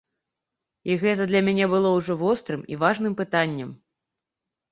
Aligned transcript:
І 0.93 0.95
гэта 1.03 1.25
для 1.31 1.41
мяне 1.49 1.67
было 1.73 1.91
ўжо 1.97 2.15
вострым 2.23 2.61
і 2.75 2.79
важным 2.85 3.13
пытаннем. 3.21 3.69